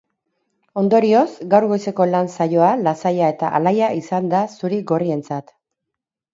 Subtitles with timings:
[0.81, 5.57] Ondorioz, gaur goizeko lan saioa lasaia eta alaia izan da zuri-gorrientzat.